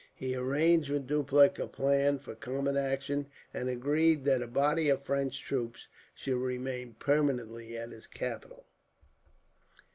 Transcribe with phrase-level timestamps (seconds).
[0.15, 5.03] He arranged with Dupleix a plan for common action, and agreed that a body of
[5.05, 8.65] French troops should remain permanently at his capital."